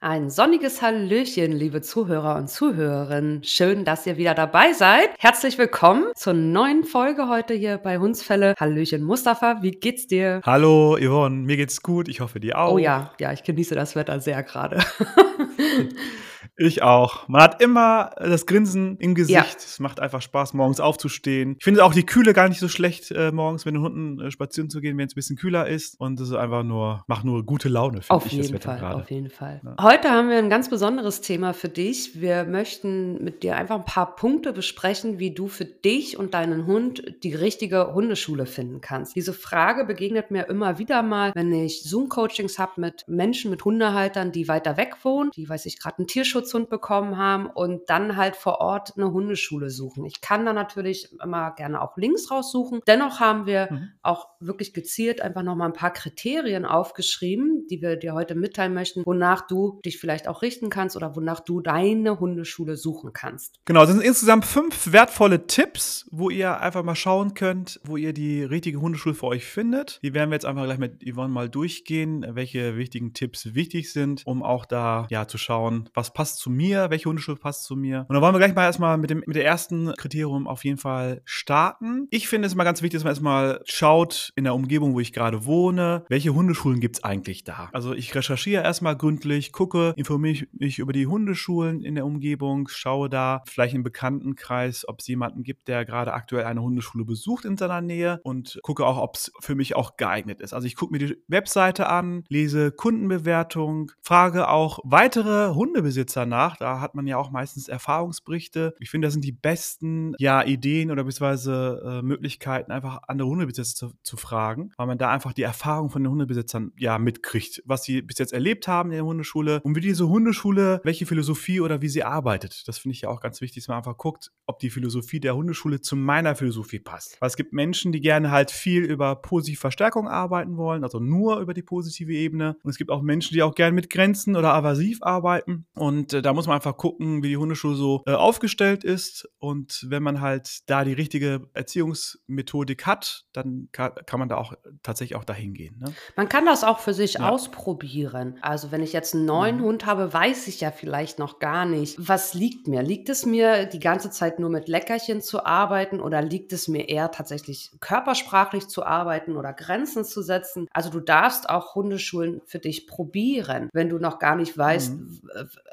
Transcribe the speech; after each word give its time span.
Ein 0.00 0.30
sonniges 0.30 0.80
Hallöchen, 0.80 1.50
liebe 1.50 1.82
Zuhörer 1.82 2.36
und 2.36 2.48
Zuhörerinnen. 2.48 3.42
Schön, 3.42 3.84
dass 3.84 4.06
ihr 4.06 4.16
wieder 4.16 4.32
dabei 4.32 4.72
seid. 4.72 5.10
Herzlich 5.18 5.58
willkommen 5.58 6.12
zur 6.14 6.34
neuen 6.34 6.84
Folge 6.84 7.28
heute 7.28 7.52
hier 7.54 7.78
bei 7.78 7.98
Hundsfälle. 7.98 8.54
Hallöchen 8.60 9.02
Mustafa, 9.02 9.60
wie 9.60 9.72
geht's 9.72 10.06
dir? 10.06 10.40
Hallo 10.46 10.96
Yvonne, 10.96 11.38
mir 11.38 11.56
geht's 11.56 11.82
gut. 11.82 12.06
Ich 12.06 12.20
hoffe, 12.20 12.38
dir 12.38 12.60
auch. 12.60 12.74
Oh 12.74 12.78
ja, 12.78 13.10
ja, 13.18 13.32
ich 13.32 13.42
genieße 13.42 13.74
das 13.74 13.96
Wetter 13.96 14.20
sehr 14.20 14.44
gerade. 14.44 14.78
Ich 16.60 16.82
auch. 16.82 17.28
Man 17.28 17.40
hat 17.40 17.62
immer 17.62 18.10
das 18.18 18.44
Grinsen 18.44 18.96
im 18.98 19.14
Gesicht. 19.14 19.36
Ja. 19.36 19.44
Es 19.56 19.78
macht 19.78 20.00
einfach 20.00 20.20
Spaß, 20.20 20.54
morgens 20.54 20.80
aufzustehen. 20.80 21.54
Ich 21.56 21.64
finde 21.64 21.84
auch 21.84 21.94
die 21.94 22.04
Kühle 22.04 22.32
gar 22.32 22.48
nicht 22.48 22.58
so 22.58 22.66
schlecht, 22.66 23.12
äh, 23.12 23.30
morgens 23.30 23.64
mit 23.64 23.76
den 23.76 23.82
Hunden 23.82 24.20
äh, 24.20 24.30
spazieren 24.32 24.68
zu 24.68 24.80
gehen, 24.80 24.98
wenn 24.98 25.06
es 25.06 25.12
ein 25.12 25.14
bisschen 25.14 25.36
kühler 25.36 25.68
ist. 25.68 26.00
Und 26.00 26.18
das 26.18 26.30
ist 26.30 26.34
einfach 26.34 26.64
nur, 26.64 27.04
macht 27.06 27.24
nur 27.24 27.46
gute 27.46 27.68
Laune, 27.68 28.02
finde 28.02 28.26
ich. 28.26 28.32
Jeden 28.32 28.60
Fall, 28.60 28.82
auf 28.92 29.08
jeden 29.08 29.30
Fall. 29.30 29.60
Ja. 29.64 29.76
Heute 29.80 30.10
haben 30.10 30.30
wir 30.30 30.38
ein 30.38 30.50
ganz 30.50 30.68
besonderes 30.68 31.20
Thema 31.20 31.54
für 31.54 31.68
dich. 31.68 32.20
Wir 32.20 32.42
möchten 32.42 33.22
mit 33.22 33.44
dir 33.44 33.56
einfach 33.56 33.76
ein 33.76 33.84
paar 33.84 34.16
Punkte 34.16 34.52
besprechen, 34.52 35.20
wie 35.20 35.32
du 35.32 35.46
für 35.46 35.64
dich 35.64 36.18
und 36.18 36.34
deinen 36.34 36.66
Hund 36.66 37.04
die 37.22 37.34
richtige 37.36 37.94
Hundeschule 37.94 38.46
finden 38.46 38.80
kannst. 38.80 39.14
Diese 39.14 39.32
Frage 39.32 39.84
begegnet 39.84 40.32
mir 40.32 40.48
immer 40.48 40.80
wieder 40.80 41.04
mal, 41.04 41.30
wenn 41.36 41.52
ich 41.52 41.84
Zoom-Coachings 41.84 42.58
habe 42.58 42.80
mit 42.80 43.04
Menschen, 43.06 43.52
mit 43.52 43.64
Hundehaltern, 43.64 44.32
die 44.32 44.48
weiter 44.48 44.76
weg 44.76 44.96
wohnen, 45.04 45.30
die, 45.36 45.48
weiß 45.48 45.66
ich, 45.66 45.78
gerade 45.78 45.98
einen 45.98 46.08
Tierschutz 46.08 46.47
Schutzhund 46.48 46.70
bekommen 46.70 47.16
haben 47.18 47.46
und 47.46 47.90
dann 47.90 48.16
halt 48.16 48.36
vor 48.36 48.60
Ort 48.60 48.94
eine 48.96 49.12
Hundeschule 49.12 49.70
suchen. 49.70 50.06
Ich 50.06 50.20
kann 50.20 50.46
da 50.46 50.52
natürlich 50.52 51.10
immer 51.22 51.52
gerne 51.52 51.82
auch 51.82 51.96
Links 51.96 52.30
raussuchen. 52.30 52.80
Dennoch 52.86 53.20
haben 53.20 53.46
wir 53.46 53.68
mhm. 53.70 53.88
auch 54.02 54.28
wirklich 54.40 54.72
gezielt 54.72 55.20
einfach 55.20 55.42
nochmal 55.42 55.68
ein 55.68 55.74
paar 55.74 55.92
Kriterien 55.92 56.64
aufgeschrieben, 56.64 57.66
die 57.70 57.82
wir 57.82 57.96
dir 57.96 58.14
heute 58.14 58.34
mitteilen 58.34 58.72
möchten, 58.72 59.04
wonach 59.04 59.46
du 59.46 59.80
dich 59.84 59.98
vielleicht 59.98 60.28
auch 60.28 60.42
richten 60.42 60.70
kannst 60.70 60.96
oder 60.96 61.14
wonach 61.16 61.40
du 61.40 61.60
deine 61.60 62.18
Hundeschule 62.18 62.76
suchen 62.76 63.12
kannst. 63.12 63.60
Genau, 63.64 63.80
das 63.80 63.90
sind 63.90 64.02
insgesamt 64.02 64.44
fünf 64.44 64.92
wertvolle 64.92 65.46
Tipps, 65.46 66.06
wo 66.10 66.30
ihr 66.30 66.60
einfach 66.60 66.82
mal 66.82 66.94
schauen 66.94 67.34
könnt, 67.34 67.80
wo 67.84 67.96
ihr 67.96 68.12
die 68.12 68.42
richtige 68.42 68.80
Hundeschule 68.80 69.14
für 69.14 69.26
euch 69.26 69.44
findet. 69.44 70.00
Die 70.02 70.14
werden 70.14 70.30
wir 70.30 70.36
jetzt 70.36 70.46
einfach 70.46 70.64
gleich 70.64 70.78
mit 70.78 71.04
Yvonne 71.04 71.32
mal 71.32 71.50
durchgehen, 71.50 72.24
welche 72.30 72.76
wichtigen 72.76 73.12
Tipps 73.12 73.54
wichtig 73.54 73.92
sind, 73.92 74.22
um 74.24 74.42
auch 74.42 74.64
da 74.64 75.06
ja 75.10 75.26
zu 75.28 75.36
schauen, 75.38 75.90
was 75.94 76.12
passt 76.12 76.37
zu 76.38 76.50
mir, 76.50 76.90
welche 76.90 77.08
Hundeschule 77.08 77.36
passt 77.36 77.64
zu 77.64 77.76
mir. 77.76 78.06
Und 78.08 78.14
dann 78.14 78.22
wollen 78.22 78.34
wir 78.34 78.38
gleich 78.38 78.54
mal 78.54 78.64
erstmal 78.64 78.96
mit 78.98 79.10
dem 79.10 79.22
mit 79.26 79.36
der 79.36 79.44
ersten 79.44 79.92
Kriterium 79.94 80.46
auf 80.46 80.64
jeden 80.64 80.78
Fall 80.78 81.20
starten. 81.24 82.06
Ich 82.10 82.28
finde 82.28 82.46
es 82.46 82.54
immer 82.54 82.64
ganz 82.64 82.82
wichtig, 82.82 82.98
dass 82.98 83.04
man 83.04 83.10
erstmal 83.10 83.60
schaut 83.64 84.32
in 84.36 84.44
der 84.44 84.54
Umgebung, 84.54 84.94
wo 84.94 85.00
ich 85.00 85.12
gerade 85.12 85.44
wohne, 85.44 86.04
welche 86.08 86.34
Hundeschulen 86.34 86.80
gibt 86.80 86.96
es 86.96 87.04
eigentlich 87.04 87.44
da. 87.44 87.68
Also 87.72 87.92
ich 87.92 88.14
recherchiere 88.14 88.62
erstmal 88.62 88.96
gründlich, 88.96 89.52
gucke, 89.52 89.92
informiere 89.96 90.46
mich 90.52 90.78
über 90.78 90.92
die 90.92 91.06
Hundeschulen 91.06 91.82
in 91.82 91.94
der 91.94 92.06
Umgebung, 92.06 92.68
schaue 92.68 93.08
da 93.08 93.42
vielleicht 93.46 93.74
im 93.74 93.82
Bekanntenkreis, 93.82 94.86
ob 94.88 95.00
es 95.00 95.06
jemanden 95.08 95.42
gibt, 95.42 95.68
der 95.68 95.84
gerade 95.84 96.12
aktuell 96.12 96.44
eine 96.44 96.62
Hundeschule 96.62 97.04
besucht 97.04 97.44
in 97.44 97.56
seiner 97.56 97.80
Nähe 97.80 98.20
und 98.22 98.60
gucke 98.62 98.86
auch, 98.86 98.98
ob 98.98 99.16
es 99.16 99.32
für 99.40 99.54
mich 99.54 99.76
auch 99.76 99.96
geeignet 99.96 100.40
ist. 100.40 100.54
Also 100.54 100.66
ich 100.66 100.76
gucke 100.76 100.92
mir 100.92 100.98
die 100.98 101.16
Webseite 101.28 101.88
an, 101.88 102.24
lese 102.28 102.70
Kundenbewertung, 102.70 103.92
frage 104.00 104.48
auch 104.48 104.78
weitere 104.84 105.54
Hundebesitzer 105.54 106.26
danach. 106.28 106.56
Da 106.56 106.80
hat 106.80 106.94
man 106.94 107.06
ja 107.06 107.16
auch 107.16 107.30
meistens 107.30 107.68
Erfahrungsberichte. 107.68 108.74
Ich 108.78 108.90
finde, 108.90 109.06
das 109.06 109.14
sind 109.14 109.24
die 109.24 109.32
besten 109.32 110.14
ja, 110.18 110.44
Ideen 110.44 110.90
oder 110.90 111.04
beziehungsweise 111.04 111.82
äh, 111.84 112.02
Möglichkeiten, 112.02 112.70
einfach 112.72 113.00
andere 113.08 113.28
Hundebesitzer 113.28 113.88
zu, 113.88 113.92
zu, 114.02 114.16
fragen, 114.16 114.72
weil 114.76 114.86
man 114.86 114.98
da 114.98 115.10
einfach 115.10 115.32
die 115.32 115.42
Erfahrung 115.42 115.90
von 115.90 116.02
den 116.02 116.10
Hundebesitzern 116.10 116.72
ja 116.76 116.98
mitkriegt, 116.98 117.62
was 117.64 117.84
sie 117.84 118.02
bis 118.02 118.18
jetzt 118.18 118.32
erlebt 118.32 118.66
haben 118.66 118.90
in 118.90 118.96
der 118.96 119.04
Hundeschule 119.04 119.60
und 119.62 119.76
wie 119.76 119.80
diese 119.80 120.08
Hundeschule, 120.08 120.80
welche 120.82 121.06
Philosophie 121.06 121.60
oder 121.60 121.80
wie 121.82 121.88
sie 121.88 122.02
arbeitet. 122.02 122.66
Das 122.66 122.78
finde 122.78 122.94
ich 122.94 123.02
ja 123.02 123.08
auch 123.08 123.20
ganz 123.20 123.40
wichtig, 123.40 123.62
dass 123.62 123.68
man 123.68 123.78
einfach 123.78 123.96
guckt, 123.96 124.32
ob 124.46 124.58
die 124.58 124.70
Philosophie 124.70 125.20
der 125.20 125.36
Hundeschule 125.36 125.80
zu 125.80 125.96
meiner 125.96 126.34
Philosophie 126.34 126.80
passt. 126.80 127.16
Weil 127.20 127.28
es 127.28 127.36
gibt 127.36 127.52
Menschen, 127.52 127.92
die 127.92 128.00
gerne 128.00 128.30
halt 128.30 128.50
viel 128.50 128.82
über 128.84 129.16
positive 129.16 129.60
Verstärkung 129.60 130.08
arbeiten 130.08 130.56
wollen, 130.56 130.82
also 130.82 130.98
nur 130.98 131.38
über 131.40 131.54
die 131.54 131.62
positive 131.62 132.12
Ebene. 132.12 132.56
Und 132.62 132.70
es 132.70 132.78
gibt 132.78 132.90
auch 132.90 133.02
Menschen, 133.02 133.34
die 133.34 133.42
auch 133.42 133.54
gerne 133.54 133.74
mit 133.74 133.90
Grenzen 133.90 134.36
oder 134.36 134.54
avasiv 134.54 134.98
arbeiten. 135.02 135.66
Und 135.74 136.07
äh, 136.12 136.22
da 136.22 136.32
muss 136.32 136.46
man 136.46 136.56
einfach 136.56 136.76
gucken, 136.76 137.22
wie 137.22 137.28
die 137.28 137.36
Hundeschule 137.36 137.74
so 137.74 138.02
äh, 138.06 138.12
aufgestellt 138.12 138.84
ist. 138.84 139.28
Und 139.38 139.86
wenn 139.88 140.02
man 140.02 140.20
halt 140.20 140.68
da 140.68 140.84
die 140.84 140.92
richtige 140.92 141.48
Erziehungsmethodik 141.54 142.86
hat, 142.86 143.24
dann 143.32 143.68
kann, 143.72 143.92
kann 144.06 144.18
man 144.18 144.28
da 144.28 144.36
auch 144.36 144.52
tatsächlich 144.82 145.16
auch 145.16 145.24
dahin 145.24 145.54
gehen. 145.54 145.78
Ne? 145.78 145.92
Man 146.16 146.28
kann 146.28 146.46
das 146.46 146.64
auch 146.64 146.78
für 146.78 146.94
sich 146.94 147.14
ja. 147.14 147.28
ausprobieren. 147.28 148.38
Also 148.40 148.70
wenn 148.72 148.82
ich 148.82 148.92
jetzt 148.92 149.14
einen 149.14 149.24
neuen 149.24 149.58
mhm. 149.58 149.64
Hund 149.64 149.86
habe, 149.86 150.12
weiß 150.12 150.48
ich 150.48 150.60
ja 150.60 150.70
vielleicht 150.70 151.18
noch 151.18 151.38
gar 151.38 151.66
nicht, 151.66 151.96
was 151.98 152.34
liegt 152.34 152.68
mir. 152.68 152.82
Liegt 152.82 153.08
es 153.08 153.26
mir 153.26 153.66
die 153.66 153.80
ganze 153.80 154.10
Zeit 154.10 154.38
nur 154.38 154.50
mit 154.50 154.68
Leckerchen 154.68 155.20
zu 155.20 155.44
arbeiten 155.44 156.00
oder 156.00 156.22
liegt 156.22 156.52
es 156.52 156.68
mir 156.68 156.88
eher 156.88 157.10
tatsächlich 157.10 157.70
körpersprachlich 157.80 158.68
zu 158.68 158.84
arbeiten 158.84 159.36
oder 159.36 159.52
Grenzen 159.52 160.04
zu 160.04 160.22
setzen? 160.22 160.66
Also 160.72 160.90
du 160.90 161.00
darfst 161.00 161.48
auch 161.48 161.74
Hundeschulen 161.74 162.40
für 162.46 162.58
dich 162.58 162.86
probieren, 162.86 163.68
wenn 163.72 163.88
du 163.88 163.98
noch 163.98 164.18
gar 164.18 164.36
nicht 164.36 164.56
weißt, 164.56 164.92
mhm. 164.94 165.20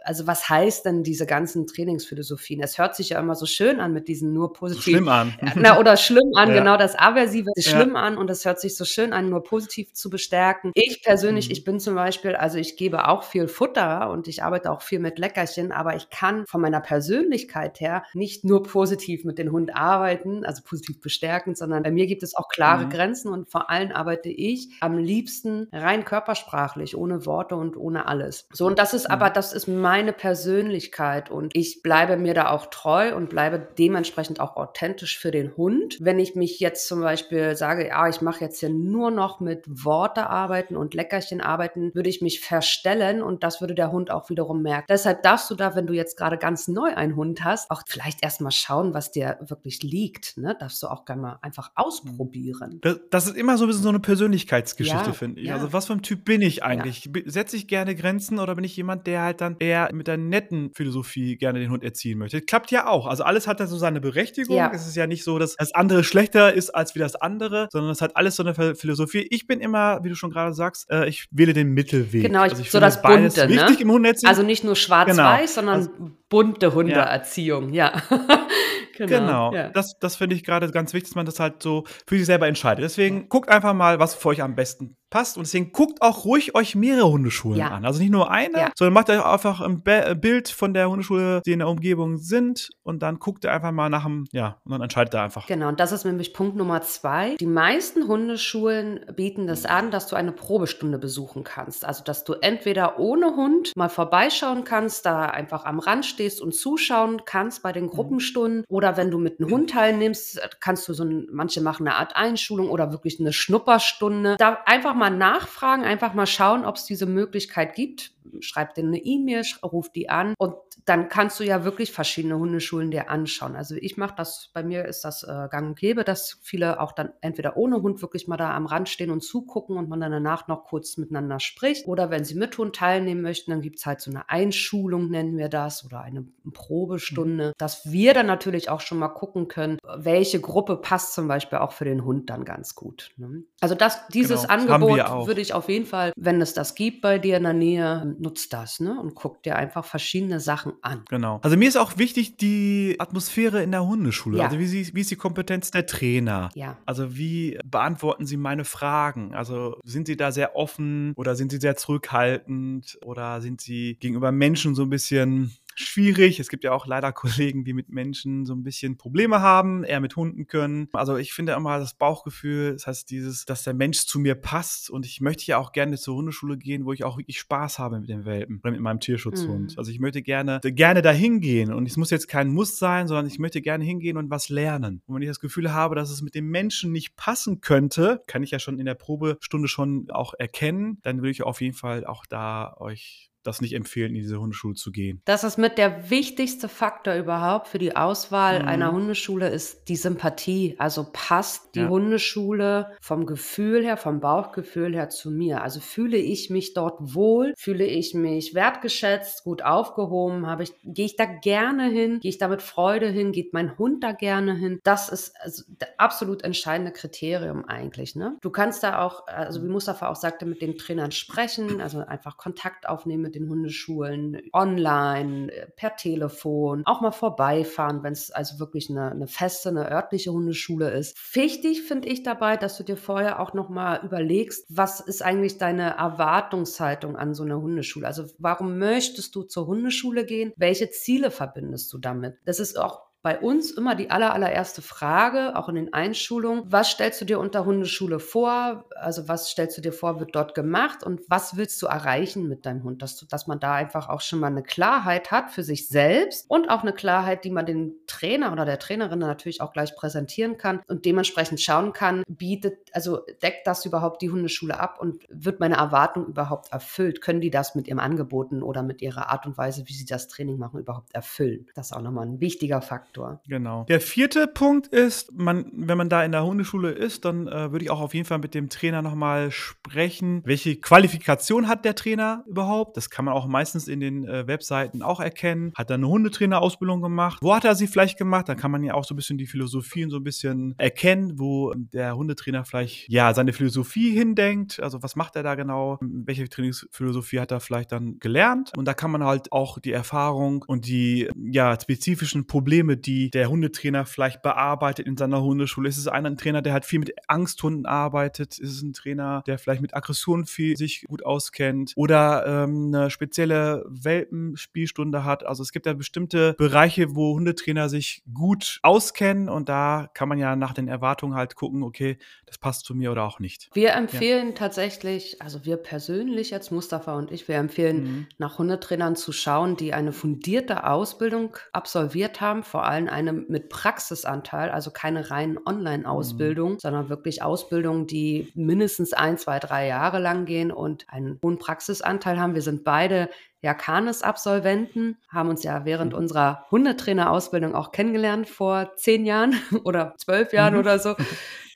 also 0.04 0.25
was 0.28 0.50
heißt 0.50 0.86
denn 0.86 1.04
diese 1.04 1.26
ganzen 1.26 1.68
Trainingsphilosophien? 1.68 2.62
Es 2.62 2.78
hört 2.78 2.96
sich 2.96 3.10
ja 3.10 3.20
immer 3.20 3.36
so 3.36 3.46
schön 3.46 3.80
an 3.80 3.94
mit 3.94 4.08
diesen 4.08 4.34
nur 4.34 4.54
positiv. 4.54 4.84
Schlimm 4.84 5.08
an. 5.08 5.34
Na, 5.56 5.80
oder 5.80 5.98
schlimm 5.98 6.32
an, 6.36 6.50
ja. 6.54 6.56
genau 6.56 6.78
das 6.78 6.98
Aversive 6.98 7.52
ist 7.56 7.68
ja. 7.68 7.74
schlimm 7.74 7.96
an 7.96 8.18
und 8.18 8.30
es 8.30 8.46
hört 8.46 8.60
sich 8.60 8.76
so 8.76 8.86
schön 8.86 9.14
an, 9.14 9.30
nur 9.30 9.44
positiv 9.44 9.94
zu 9.94 10.10
bestärken. 10.10 10.72
Ich 10.74 11.02
persönlich, 11.04 11.48
mhm. 11.48 11.52
ich 11.52 11.64
bin 11.64 11.80
zum 11.80 11.96
Beispiel, 11.96 12.36
also 12.36 12.58
ich 12.58 12.78
gebe 12.78 13.08
auch 13.08 13.24
viel 13.24 13.48
Futter 13.48 14.10
und 14.10 14.28
ich 14.28 14.44
arbeite 14.44 14.72
auch 14.72 14.82
viel 14.82 15.00
mit 15.00 15.20
Leckerchen, 15.20 15.72
aber 15.72 15.96
ich 15.96 16.10
kann 16.10 16.46
von 16.48 16.62
meiner 16.62 16.82
Persönlichkeit 16.82 17.80
her 17.80 18.04
nicht 18.14 18.44
nur 18.44 18.64
positiv 18.64 19.26
mit 19.26 19.38
dem 19.38 19.52
Hund 19.52 19.76
arbeiten, 19.76 20.46
also 20.46 20.62
positiv 20.64 21.02
bestärkend, 21.02 21.58
sondern 21.58 21.84
bei 21.84 21.92
mir 21.92 22.08
gibt 22.08 22.24
es 22.24 22.36
auch 22.36 22.50
klare 22.50 22.86
mhm. 22.86 22.90
Grenzen 22.90 23.32
und 23.32 23.50
vor 23.50 23.70
allem 23.70 23.92
arbeite 23.92 24.30
ich 24.30 24.70
am 24.80 24.98
liebsten 24.98 25.68
rein 25.72 26.06
körpersprachlich, 26.06 26.98
ohne 26.98 27.26
Worte 27.26 27.56
und 27.56 27.78
ohne 27.78 28.08
alles. 28.08 28.48
So, 28.52 28.66
und 28.68 28.80
das 28.80 28.94
ist 28.94 29.08
mhm. 29.08 29.14
aber, 29.14 29.30
das 29.30 29.54
ist 29.54 29.68
meine 29.68 30.14
Persönlichkeit 30.18 31.30
und 31.30 31.56
ich 31.56 31.82
bleibe 31.82 32.18
mir 32.18 32.34
da 32.34 32.50
auch 32.50 32.68
treu 32.68 33.16
und 33.16 33.30
bleibe 33.30 33.68
dementsprechend 33.78 34.40
auch 34.40 34.56
authentisch 34.56 35.18
für 35.20 35.32
den 35.32 35.56
Hund. 35.56 35.98
Wenn 36.00 36.20
ich 36.20 36.36
mich 36.36 36.60
jetzt 36.60 36.88
zum 36.88 37.02
Beispiel 37.02 37.56
sage, 37.56 37.88
ja, 37.88 38.08
ich 38.08 38.22
mache 38.22 38.42
jetzt 38.42 38.60
hier 38.60 38.70
nur 38.70 39.12
noch 39.12 39.40
mit 39.40 39.64
Worte 39.68 40.30
arbeiten 40.30 40.76
und 40.76 40.94
Leckerchen 40.94 41.42
arbeiten, 41.42 41.94
würde 41.94 42.10
ich 42.10 42.22
mich 42.22 42.42
verstellen 42.42 43.22
und 43.22 43.44
das 43.44 43.62
würde 43.62 43.76
der 43.76 43.92
Hund 43.92 44.12
auch 44.12 44.30
wiederum 44.30 44.62
merken. 44.62 44.86
Deshalb 44.90 45.24
darfst 45.24 45.50
du 45.50 45.56
da, 45.56 45.76
wenn 45.76 45.88
du 45.88 45.94
jetzt 45.94 46.18
gerade 46.18 46.38
ganz 46.38 46.68
neu 46.68 46.96
einen 46.96 47.16
Hund 47.16 47.44
hast, 47.44 47.72
auch 47.72 47.84
vielleicht 47.86 48.24
erstmal 48.24 48.52
schauen, 48.52 48.94
was 48.94 49.12
dir 49.12 49.38
wirklich 49.48 49.84
liegt. 49.84 50.38
Ne? 50.38 50.56
Darfst 50.60 50.82
du 50.84 50.88
auch 50.88 51.06
gerne 51.06 51.22
mal 51.22 51.40
einfach 51.42 51.72
ausprobieren. 51.76 52.80
Das, 52.82 53.00
das 53.10 53.28
ist 53.28 53.38
immer 53.38 53.58
so 53.58 53.66
ein 53.66 53.68
bisschen 53.68 53.84
so 53.84 53.90
eine 53.90 54.00
Persönlichkeitsgeschichte, 54.00 55.08
ja, 55.08 55.14
finde 55.14 55.42
ich. 55.42 55.48
Ja. 55.48 55.56
Also 55.56 55.74
was 55.74 55.88
für 55.88 55.94
ein 55.94 56.02
Typ 56.02 56.26
bin 56.26 56.42
ich 56.42 56.64
eigentlich? 56.64 57.06
Ja. 57.06 57.22
Setze 57.26 57.56
ich 57.58 57.68
gerne 57.68 57.96
Grenzen 57.96 58.40
oder 58.40 58.56
bin 58.56 58.64
ich 58.64 58.76
jemand, 58.76 59.08
der 59.08 59.22
halt 59.22 59.42
dann 59.42 59.58
eher 59.60 59.90
mit 59.94 60.05
einer 60.08 60.18
netten 60.22 60.72
Philosophie 60.74 61.38
gerne 61.38 61.60
den 61.60 61.72
Hund 61.72 61.84
erziehen 61.84 62.18
möchte? 62.18 62.42
Klappt 62.42 62.72
ja 62.72 62.88
auch. 62.88 63.08
Also 63.08 63.24
alles 63.24 63.48
hat 63.48 63.60
ja 63.60 63.68
so 63.68 63.78
seine 63.78 64.02
Berechtigung. 64.02 64.58
Es 64.74 64.88
ist 64.88 64.96
ja 64.96 65.08
nicht 65.08 65.24
so, 65.24 65.40
dass 65.40 65.56
das 65.56 65.74
andere 65.74 66.04
schlechter 66.04 66.54
ist 66.54 66.70
als 66.70 66.96
wie 66.96 67.00
das 67.00 67.16
andere, 67.16 67.68
sondern 67.72 67.92
es 67.92 68.02
hat 68.02 68.16
alles 68.18 68.36
so 68.36 68.44
eine 68.44 68.76
Philosophie. 68.76 69.28
Ich 69.30 69.48
bin 69.48 69.60
immer, 69.60 70.04
wie 70.04 70.10
du 70.10 70.16
schon 70.16 70.32
gerade 70.32 70.54
sagst, 70.54 70.90
äh, 70.90 71.08
ich 71.08 71.28
wähle 71.32 71.54
den 71.54 71.74
Mittelweg. 71.74 72.24
Genau, 72.24 72.46
ich, 72.46 72.52
also 72.52 72.62
ich 72.62 72.72
so 72.72 72.80
das 72.80 73.02
Bunte, 73.02 73.48
ne? 73.48 73.54
wichtig 73.54 73.82
im 73.82 73.92
Hundeerziehen. 73.92 74.30
Also 74.30 74.44
nicht 74.44 74.64
nur 74.64 74.76
schwarz-weiß, 74.76 75.56
genau. 75.56 75.56
sondern 75.56 75.76
also, 75.76 76.12
bunte 76.36 76.74
Hundeerziehung, 76.74 77.72
ja. 77.72 77.94
genau. 78.98 79.08
genau. 79.08 79.54
Ja. 79.54 79.70
Das, 79.70 79.98
das 80.00 80.18
finde 80.18 80.36
ich 80.36 80.44
gerade 80.44 80.70
ganz 80.70 80.94
wichtig, 80.94 81.12
dass 81.12 81.16
man 81.16 81.26
das 81.26 81.40
halt 81.40 81.64
so 81.64 81.86
für 82.06 82.18
sich 82.18 82.26
selber 82.26 82.46
entscheidet. 82.46 82.84
Deswegen 82.84 83.30
guckt 83.30 83.48
einfach 83.48 83.74
mal, 83.74 84.00
was 84.00 84.16
für 84.16 84.28
euch 84.28 84.42
am 84.42 84.54
besten 84.54 84.98
passt. 85.16 85.38
Und 85.38 85.46
deswegen 85.46 85.72
guckt 85.72 86.02
auch 86.02 86.26
ruhig 86.26 86.56
euch 86.56 86.76
mehrere 86.76 87.10
Hundeschulen 87.10 87.60
ja. 87.60 87.70
an. 87.70 87.86
Also 87.86 88.02
nicht 88.02 88.12
nur 88.12 88.32
eine, 88.32 88.58
ja. 88.58 88.72
sondern 88.76 88.94
macht 88.94 89.10
euch 89.10 89.24
einfach 89.24 89.62
ein 89.62 89.82
Be 89.82 90.14
Bild 90.20 90.50
von 90.50 90.74
der 90.74 90.90
Hundeschule, 90.90 91.42
die 91.46 91.54
in 91.54 91.60
der 91.60 91.70
Umgebung 91.70 92.18
sind. 92.18 92.70
Und 92.84 93.02
dann 93.02 93.20
guckt 93.20 93.46
ihr 93.46 93.54
einfach 93.54 93.72
mal 93.72 93.90
nach 93.90 94.04
dem, 94.04 94.26
ja, 94.34 94.58
und 94.66 94.74
dann 94.74 94.82
entscheidet 94.82 95.14
ihr 95.14 95.22
einfach. 95.22 95.48
Genau, 95.48 95.70
und 95.70 95.80
das 95.80 95.94
ist 95.94 96.04
nämlich 96.04 96.34
Punkt 96.34 96.58
Nummer 96.58 96.82
zwei. 96.82 97.36
Die 97.40 97.46
meisten 97.46 98.08
Hundeschulen 98.08 99.06
bieten 99.16 99.48
das 99.48 99.66
an, 99.66 99.90
dass 99.90 100.08
du 100.08 100.18
eine 100.18 100.34
Probestunde 100.34 100.98
besuchen 100.98 101.46
kannst. 101.46 101.86
Also, 101.86 102.04
dass 102.04 102.26
du 102.26 102.34
entweder 102.34 103.00
ohne 103.00 103.38
Hund 103.38 103.72
mal 103.78 103.90
vorbeischauen 103.90 104.66
kannst, 104.66 105.06
da 105.06 105.26
einfach 105.28 105.64
am 105.64 105.80
Rand 105.80 106.06
stehst 106.06 106.25
stehst 106.26 106.42
und 106.42 106.54
zuschauen 106.54 107.22
kannst 107.26 107.62
bei 107.62 107.72
den 107.72 107.86
mhm. 107.86 107.90
Gruppenstunden 107.90 108.66
oder 108.68 108.98
wenn 108.98 109.12
du 109.12 109.18
mit 109.18 109.40
einem 109.40 109.52
Hund 109.52 109.70
teilnimmst, 109.70 110.40
kannst 110.60 110.88
du 110.88 110.94
so 110.94 111.04
ein, 111.04 111.28
manche 111.32 111.62
machen 111.62 111.88
eine 111.88 111.98
Art 111.98 112.16
Einschulung 112.16 112.70
oder 112.70 112.92
wirklich 112.92 113.20
eine 113.20 113.34
Schnupperstunde. 113.34 114.36
Da 114.40 114.60
einfach 114.66 114.96
mal 114.96 115.10
nachfragen, 115.10 115.84
einfach 115.84 116.14
mal 116.14 116.26
schauen, 116.26 116.66
ob 116.66 116.76
es 116.76 116.86
diese 116.86 117.06
Möglichkeit 117.06 117.76
gibt 117.76 118.12
schreib 118.40 118.74
dir 118.74 118.84
eine 118.84 118.98
E-Mail, 118.98 119.44
ruf 119.64 119.90
die 119.92 120.10
an 120.10 120.34
und 120.38 120.56
dann 120.86 121.10
kannst 121.10 121.40
du 121.40 121.44
ja 121.44 121.64
wirklich 121.64 121.92
verschiedene 121.92 122.38
Hundeschulen 122.38 122.92
dir 122.92 123.10
anschauen. 123.10 123.56
Also 123.56 123.76
ich 123.76 123.98
mache 123.98 124.16
das, 124.18 124.50
bei 124.54 124.64
mir 124.64 124.86
ist 124.86 125.06
das 125.06 125.24
äh, 125.24 125.48
gang 125.50 125.70
und 125.70 125.80
gäbe, 125.80 126.04
dass 126.04 126.38
viele 126.42 126.80
auch 126.80 126.92
dann 126.92 127.12
entweder 127.22 127.58
ohne 127.58 127.82
Hund 127.82 128.02
wirklich 128.02 128.28
mal 128.28 128.38
da 128.38 128.56
am 128.56 128.66
Rand 128.66 128.90
stehen 128.90 129.12
und 129.12 129.22
zugucken 129.22 129.78
und 129.78 129.90
man 129.90 130.00
dann 130.00 130.12
danach 130.12 130.48
noch 130.48 130.66
kurz 130.66 130.98
miteinander 130.98 131.40
spricht. 131.40 131.88
Oder 131.88 132.10
wenn 132.10 132.26
sie 132.26 132.36
mit 132.36 132.58
Hund 132.58 132.76
teilnehmen 132.76 133.22
möchten, 133.22 133.52
dann 133.52 133.62
gibt 133.62 133.80
es 133.80 133.86
halt 133.86 134.02
so 134.02 134.12
eine 134.12 134.30
Einschulung, 134.30 135.10
nennen 135.10 135.38
wir 135.38 135.50
das, 135.50 135.86
oder 135.86 136.02
eine 136.02 136.26
Probestunde, 136.54 137.50
mhm. 137.50 137.54
dass 137.58 137.92
wir 137.92 138.14
dann 138.14 138.28
natürlich 138.28 138.70
auch 138.70 138.82
schon 138.82 139.00
mal 139.00 139.10
gucken 139.10 139.48
können, 139.48 139.78
welche 139.98 140.40
Gruppe 140.40 140.78
passt 140.78 141.14
zum 141.14 141.28
Beispiel 141.28 141.60
auch 141.60 141.72
für 141.72 141.86
den 141.86 142.04
Hund 142.04 142.30
dann 142.30 142.46
ganz 142.46 142.76
gut. 142.76 143.12
Ne? 143.18 143.44
Also 143.62 143.76
das, 143.76 144.08
dieses 144.10 144.44
genau, 144.44 144.54
Angebot 144.54 145.28
würde 145.28 145.42
ich 145.42 145.54
auf 145.54 145.70
jeden 145.70 145.86
Fall, 145.86 146.14
wenn 146.16 146.42
es 146.42 146.54
das 146.54 146.76
gibt 146.76 147.02
bei 147.02 147.20
dir 147.20 147.38
in 147.38 147.44
der 147.44 147.54
Nähe, 147.54 148.16
nutzt 148.20 148.54
das 148.54 148.80
ne? 148.80 149.00
und 149.00 149.16
guckt 149.16 149.46
dir 149.46 149.56
einfach 149.56 149.86
verschiedene 149.86 150.40
Sachen 150.40 150.65
an. 150.82 151.04
Genau. 151.10 151.40
Also 151.44 151.58
mir 151.58 151.68
ist 151.68 151.78
auch 151.78 151.98
wichtig 151.98 152.38
die 152.38 152.96
Atmosphäre 153.00 153.64
in 153.64 153.72
der 153.72 153.86
Hundeschule. 153.86 154.40
Ja. 154.40 154.46
Also 154.46 154.60
wie, 154.60 154.68
sie, 154.68 154.94
wie 154.94 155.02
ist 155.02 155.12
die 155.12 155.16
Kompetenz 155.16 155.72
der 155.72 155.86
Trainer? 155.86 156.50
Ja. 156.56 156.78
Also 156.86 157.16
wie 157.18 157.58
beantworten 157.66 158.26
sie 158.26 158.38
meine 158.38 158.66
Fragen? 158.66 159.34
Also 159.34 159.78
sind 159.84 160.08
sie 160.08 160.18
da 160.18 160.32
sehr 160.32 160.56
offen 160.56 161.14
oder 161.16 161.36
sind 161.36 161.52
sie 161.52 161.58
sehr 161.58 161.76
zurückhaltend 161.76 162.98
oder 163.04 163.42
sind 163.42 163.62
sie 163.62 163.98
gegenüber 164.00 164.32
Menschen 164.32 164.76
so 164.76 164.84
ein 164.84 164.90
bisschen 164.90 165.56
schwierig. 165.76 166.40
Es 166.40 166.50
gibt 166.50 166.64
ja 166.64 166.72
auch 166.72 166.88
leider 166.88 167.12
Kollegen, 167.12 167.64
die 167.64 167.74
mit 167.74 167.90
Menschen 167.90 168.46
so 168.46 168.54
ein 168.54 168.64
bisschen 168.64 168.98
Probleme 168.98 169.42
haben, 169.42 169.84
eher 169.84 170.00
mit 170.00 170.16
Hunden 170.16 170.48
können. 170.48 170.88
Also 170.94 171.18
ich 171.18 171.34
finde 171.34 171.54
immer 171.54 171.78
das 171.80 171.94
Bauchgefühl, 171.94 172.74
das 172.74 172.88
heißt 172.88 173.10
dieses, 173.10 173.46
dass 173.46 173.64
der 173.64 173.74
Mensch 173.74 174.06
zu 174.06 174.20
mir 174.20 174.36
passt 174.36 174.90
und 174.90 175.06
ich 175.06 175.22
möchte 175.22 175.46
ja 175.46 175.58
auch 175.58 175.72
gerne 175.72 175.98
zur 175.98 176.16
Hundeschule 176.16 176.58
gehen, 176.58 176.86
wo 176.86 176.94
ich 176.94 177.04
auch 177.04 177.18
wirklich 177.18 177.40
Spaß 177.40 177.80
habe 177.80 178.00
mit 178.00 178.10
den 178.10 178.26
Welpen 178.26 178.60
oder 178.64 178.72
mit 178.72 178.82
meinem 178.82 179.00
Tierschutzhund. 179.00 179.74
Mhm. 179.74 179.78
Also 179.78 179.92
ich 179.92 180.00
möchte 180.00 180.22
gerne, 180.22 180.60
gerne 180.64 181.02
dahin 181.02 181.42
gehen 181.42 181.74
und 181.74 181.88
es 181.88 181.98
muss 181.98 182.10
jetzt 182.10 182.28
kein 182.28 182.50
Muss 182.50 182.80
sein, 182.80 183.08
sondern 183.08 183.28
ich 183.28 183.40
möchte 183.40 183.62
gerne 183.62 183.84
hingehen 183.84 184.18
und 184.18 184.30
was 184.30 184.50
lernen. 184.50 185.02
Und 185.06 185.16
wenn 185.16 185.22
ich 185.22 185.28
das 185.28 185.40
Gefühl 185.40 185.74
habe, 185.74 185.96
dass 185.96 186.10
es 186.10 186.22
mit 186.22 186.36
dem 186.36 186.50
Menschen 186.50 186.92
nicht 186.92 187.16
passen 187.16 187.62
könnte, 187.62 188.24
kann 188.28 188.44
ich 188.44 188.52
ja 188.52 188.60
schon 188.60 188.80
in 188.80 188.86
der 188.86 188.96
Probestunde 188.96 189.68
schon 189.68 190.10
auch 190.10 190.34
erkennen, 190.38 191.00
dann 191.04 191.18
würde 191.18 191.32
ich 191.32 191.44
auf 191.44 191.62
jeden 191.62 191.76
Fall 191.76 192.06
auch 192.06 192.26
da 192.26 192.76
euch 192.78 193.32
das 193.46 193.62
nicht 193.62 193.74
empfehlen, 193.74 194.16
in 194.16 194.22
diese 194.22 194.40
Hundeschule 194.40 194.76
zu 194.76 194.92
gehen. 194.92 195.22
Das 195.26 195.44
ist 195.44 195.58
mit 195.58 195.78
der 195.78 196.10
wichtigste 196.10 196.68
Faktor 196.68 197.16
überhaupt 197.16 197.68
für 197.68 197.78
die 197.78 197.96
Auswahl 197.96 198.62
mhm. 198.62 198.68
einer 198.68 198.92
Hundeschule 198.92 199.50
ist 199.50 199.88
die 199.88 199.96
Sympathie. 199.96 200.76
Also 200.78 201.08
passt 201.12 201.76
die 201.76 201.82
ja. 201.82 201.90
Hundeschule 201.90 202.96
vom 203.02 203.26
Gefühl 203.26 203.84
her, 203.84 203.98
vom 203.98 204.20
Bauchgefühl 204.20 204.96
her 204.96 205.10
zu 205.10 205.30
mir. 205.30 205.62
Also 205.62 205.80
fühle 205.80 206.18
ich 206.18 206.50
mich 206.50 206.74
dort 206.74 206.98
wohl, 207.00 207.54
fühle 207.58 207.86
ich 207.86 208.14
mich 208.14 208.56
wertgeschätzt, 208.56 209.44
gut 209.44 209.62
aufgehoben, 209.62 210.48
habe 210.48 210.64
ich, 210.64 210.74
gehe 210.84 211.06
ich 211.06 211.16
da 211.16 211.26
gerne 211.26 211.90
hin, 211.90 212.20
gehe 212.20 212.30
ich 212.30 212.38
da 212.38 212.48
mit 212.48 212.62
Freude 212.62 213.08
hin, 213.08 213.32
geht 213.32 213.54
mein 213.54 213.78
Hund 213.78 214.04
da 214.04 214.12
gerne 214.12 214.56
hin. 214.56 214.80
Das 214.84 215.10
ist 215.10 215.36
also 215.40 215.64
absolut 215.98 216.44
entscheidende 216.44 216.92
Kriterium 216.92 217.66
eigentlich. 217.66 218.16
Ne? 218.16 218.38
Du 218.42 218.50
kannst 218.50 218.84
da 218.84 219.02
auch, 219.02 219.28
also 219.28 219.64
wie 219.64 219.68
Mustafa 219.68 220.10
auch 220.10 220.16
sagte, 220.16 220.46
mit 220.46 220.62
den 220.62 220.78
Trainern 220.78 221.12
sprechen, 221.12 221.82
also 221.82 222.00
einfach 222.00 222.38
Kontakt 222.38 222.88
aufnehmen 222.88 223.24
mit 223.24 223.35
den 223.36 223.50
Hundeschulen, 223.50 224.42
online, 224.54 225.52
per 225.76 225.96
Telefon, 225.96 226.84
auch 226.86 227.02
mal 227.02 227.12
vorbeifahren, 227.12 228.04
wenn 228.04 228.14
es 228.14 228.32
also 228.32 228.60
wirklich 228.60 228.90
eine, 228.90 229.12
eine 229.12 229.28
feste, 229.28 229.70
eine 229.70 229.92
örtliche 229.92 230.32
Hundeschule 230.32 230.90
ist. 230.92 231.18
Wichtig 231.36 231.84
finde 231.84 232.08
ich 232.10 232.24
dabei, 232.24 232.58
dass 232.58 232.78
du 232.78 232.84
dir 232.84 232.98
vorher 232.98 233.40
auch 233.40 233.54
noch 233.54 233.70
mal 233.70 234.04
überlegst, 234.04 234.66
was 234.70 235.00
ist 235.00 235.22
eigentlich 235.22 235.58
deine 235.58 235.96
Erwartungshaltung 235.98 237.16
an 237.16 237.34
so 237.34 237.44
einer 237.44 237.62
Hundeschule? 237.62 238.08
Also 238.08 238.26
warum 238.38 238.78
möchtest 238.78 239.36
du 239.36 239.44
zur 239.44 239.68
Hundeschule 239.68 240.26
gehen? 240.26 240.54
Welche 240.56 240.90
Ziele 240.90 241.32
verbindest 241.32 241.92
du 241.94 241.98
damit? 241.98 242.38
Das 242.46 242.60
ist 242.60 242.78
auch 242.80 243.05
bei 243.26 243.40
uns 243.40 243.72
immer 243.72 243.96
die 243.96 244.12
aller, 244.12 244.36
allererste 244.36 244.84
Frage, 244.84 245.56
auch 245.56 245.68
in 245.68 245.74
den 245.74 245.94
Einschulungen. 245.96 246.66
Was 246.68 246.92
stellst 246.92 247.20
du 247.22 247.26
dir 247.26 247.40
unter 247.40 247.66
Hundeschule 247.66 248.20
vor? 248.20 248.86
Also 248.96 249.28
was 249.28 249.50
stellst 249.50 249.76
du 249.76 249.82
dir 249.82 249.94
vor, 249.94 250.20
wird 250.20 250.36
dort 250.36 250.54
gemacht? 250.54 251.04
Und 251.04 251.22
was 251.28 251.58
willst 251.58 251.82
du 251.82 251.88
erreichen 251.88 252.48
mit 252.48 252.68
deinem 252.68 252.84
Hund? 252.84 253.02
Dass, 253.02 253.18
du, 253.18 253.26
dass 253.26 253.48
man 253.48 253.60
da 253.60 253.74
einfach 253.74 254.10
auch 254.10 254.22
schon 254.22 254.40
mal 254.40 254.52
eine 254.52 254.62
Klarheit 254.62 255.32
hat 255.32 255.50
für 255.50 255.64
sich 255.64 255.88
selbst 255.88 256.48
und 256.52 256.70
auch 256.70 256.84
eine 256.84 256.94
Klarheit, 256.94 257.46
die 257.46 257.50
man 257.50 257.66
dem 257.66 257.96
Trainer 258.06 258.52
oder 258.52 258.64
der 258.64 258.78
Trainerin 258.78 259.18
natürlich 259.18 259.60
auch 259.60 259.74
gleich 259.74 259.96
präsentieren 259.96 260.60
kann 260.60 260.84
und 260.86 261.06
dementsprechend 261.06 261.60
schauen 261.60 261.94
kann, 261.94 262.22
bietet, 262.28 262.78
also 262.94 263.22
deckt 263.42 263.66
das 263.66 263.88
überhaupt 263.88 264.22
die 264.22 264.30
Hundeschule 264.30 264.80
ab 264.80 265.00
und 265.00 265.24
wird 265.30 265.60
meine 265.60 265.78
Erwartung 265.78 266.28
überhaupt 266.28 266.72
erfüllt? 266.72 267.22
Können 267.22 267.42
die 267.42 267.50
das 267.50 267.74
mit 267.74 267.88
ihrem 267.88 267.98
Angeboten 267.98 268.62
oder 268.62 268.84
mit 268.84 269.02
ihrer 269.02 269.30
Art 269.30 269.48
und 269.48 269.58
Weise, 269.58 269.88
wie 269.88 269.94
sie 269.94 270.06
das 270.06 270.28
Training 270.28 270.60
machen, 270.60 270.80
überhaupt 270.80 271.16
erfüllen? 271.16 271.66
Das 271.74 271.88
ist 271.88 271.94
auch 271.94 272.04
nochmal 272.04 272.28
ein 272.28 272.40
wichtiger 272.40 272.84
Faktor. 272.84 273.15
Faktor. 273.16 273.42
Genau. 273.48 273.86
Der 273.86 274.02
vierte 274.02 274.48
Punkt 274.48 274.88
ist, 274.88 275.32
man, 275.34 275.72
wenn 275.74 275.98
man 275.98 276.10
da 276.10 276.24
in 276.24 276.32
der 276.32 276.44
Hundeschule 276.44 276.92
ist, 276.92 277.26
dann 277.26 277.48
äh, 277.48 277.72
würde 277.72 277.86
ich 277.86 277.92
auch 277.92 278.02
auf 278.02 278.14
jeden 278.14 278.26
Fall 278.26 278.40
mit 278.40 278.54
dem 278.54 278.70
Trainer 278.70 279.02
nochmal 279.02 279.52
sprechen. 279.52 280.42
Welche 280.46 280.76
Qualifikation 280.76 281.68
hat 281.68 281.86
der 281.86 281.96
Trainer 281.96 282.44
überhaupt? 282.48 282.98
Das 282.98 283.10
kann 283.10 283.26
man 283.26 283.34
auch 283.34 283.48
meistens 283.48 283.88
in 283.88 284.00
den 284.00 284.28
äh, 284.28 284.48
Webseiten 284.48 285.02
auch 285.02 285.20
erkennen. 285.20 285.72
Hat 285.76 285.90
er 285.90 285.96
eine 285.96 286.08
Hundetrainerausbildung 286.08 287.02
gemacht? 287.02 287.40
Wo 287.42 287.56
hat 287.56 287.66
er 287.66 287.76
sie 287.76 287.88
vielleicht 287.88 288.18
gemacht? 288.18 288.50
Dann 288.50 288.58
kann 288.58 288.72
man 288.72 288.84
ja 288.84 288.94
auch 288.94 289.06
so 289.06 289.14
ein 289.14 289.18
bisschen 289.18 289.38
die 289.38 289.48
Philosophien 289.48 290.10
so 290.10 290.18
ein 290.18 290.24
bisschen 290.24 290.76
erkennen, 290.78 291.40
wo 291.40 291.74
der 291.76 292.16
Hundetrainer 292.16 292.66
vielleicht 292.66 293.10
ja 293.10 293.34
seine 293.34 293.54
Philosophie 293.54 294.12
hindenkt. 294.12 294.80
Also 294.80 295.02
was 295.02 295.16
macht 295.16 295.36
er 295.36 295.44
da 295.44 295.56
genau? 295.56 295.98
Welche 296.02 296.48
Trainingsphilosophie 296.50 297.40
hat 297.40 297.52
er 297.52 297.60
vielleicht 297.60 297.92
dann 297.92 298.20
gelernt? 298.20 298.74
Und 298.78 298.86
da 298.86 298.94
kann 298.94 299.12
man 299.12 299.24
halt 299.24 299.52
auch 299.52 299.80
die 299.80 299.92
Erfahrung 299.92 300.64
und 300.68 300.88
die 300.88 301.30
ja 301.36 301.80
spezifischen 301.80 302.48
Probleme, 302.48 302.98
die 303.06 303.30
der 303.30 303.50
Hundetrainer 303.50 304.06
vielleicht 304.06 304.42
bearbeitet 304.42 305.06
in 305.08 305.18
seiner 305.18 305.42
Hundeschule? 305.42 305.90
Ist 305.90 305.98
es 305.98 306.08
ein 306.08 306.38
Trainer, 306.38 306.62
der 306.62 306.74
halt 306.74 306.86
viel 306.86 307.00
mit 307.00 307.14
Angsthunden 307.28 307.86
arbeitet? 307.86 308.58
Ist 308.60 308.72
es 308.72 308.82
ein 308.82 308.94
Trainer, 308.94 309.44
der 309.46 309.58
vielleicht 309.58 309.82
mit 309.82 309.96
Aggressionen 309.96 310.46
viel 310.46 310.78
sich 310.78 311.06
gut 311.08 311.26
auskennt? 311.26 311.94
Oder 311.96 312.46
ähm, 312.46 312.94
eine 312.94 313.10
spezielle 313.10 313.86
Welpenspielstunde 313.88 315.24
hat? 315.24 315.46
Also 315.46 315.64
es 315.64 315.72
gibt 315.72 315.86
ja 315.86 315.94
bestimmte 315.94 316.54
Bereiche, 316.54 317.16
wo 317.16 317.36
Hundetrainer 317.36 317.90
sich 317.90 318.24
gut 318.34 318.80
auskennen 318.84 319.50
und 319.50 319.70
da 319.70 320.10
kann 320.14 320.30
man 320.30 320.38
ja 320.38 320.56
nach 320.56 320.74
den 320.74 320.88
Erwartungen 320.88 321.36
halt 321.36 321.56
gucken, 321.56 321.84
okay, 321.84 322.18
das 322.46 322.58
passt 322.58 322.86
zu 322.86 322.96
mir 322.96 323.12
oder 323.12 323.24
auch 323.24 323.40
nicht. 323.40 323.70
Wir 323.74 323.94
empfehlen 323.94 324.50
ja. 324.50 324.54
tatsächlich, 324.54 325.42
also 325.42 325.66
wir 325.66 325.78
persönlich 325.78 326.52
jetzt, 326.52 326.72
Mustafa 326.72 327.16
und 327.16 327.32
ich, 327.32 327.48
wir 327.48 327.56
empfehlen 327.56 328.04
mhm. 328.04 328.28
nach 328.38 328.58
Hundetrainern 328.58 329.16
zu 329.16 329.32
schauen, 329.32 329.78
die 329.78 329.94
eine 329.94 330.14
fundierte 330.14 330.88
Ausbildung 330.88 331.58
absolviert 331.72 332.42
haben, 332.42 332.64
vor 332.64 332.85
allem 332.86 332.96
allem 332.96 333.10
eine 333.10 333.34
mit 333.34 333.70
Praxisanteil, 333.70 334.70
also 334.70 334.92
keine 334.92 335.30
reinen 335.32 335.60
Online-Ausbildung, 335.66 336.74
mhm. 336.74 336.80
sondern 336.80 337.10
wirklich 337.10 337.42
Ausbildungen, 337.44 338.08
die 338.08 338.52
mindestens 338.56 339.14
ein, 339.14 339.38
zwei, 339.38 339.60
drei 339.60 339.88
Jahre 339.88 340.20
lang 340.20 340.46
gehen 340.46 340.72
und 340.72 341.06
einen 341.10 341.40
hohen 341.44 341.58
Praxisanteil 341.58 342.40
haben. 342.40 342.56
Wir 342.56 342.62
sind 342.62 342.84
beide 342.84 343.30
ja 343.62 343.74
Canis-Absolventen, 343.74 345.18
haben 345.30 345.50
uns 345.50 345.64
ja 345.64 345.86
während 345.86 346.14
mhm. 346.14 346.20
unserer 346.20 346.66
Hundetrainerausbildung 346.72 347.76
auch 347.76 347.92
kennengelernt 347.92 348.48
vor 348.48 348.92
zehn 348.96 349.26
Jahren 349.26 349.56
oder 349.84 350.14
zwölf 350.18 350.54
Jahren 350.54 350.74
mhm. 350.74 350.80
oder 350.80 351.00
so. 351.00 351.16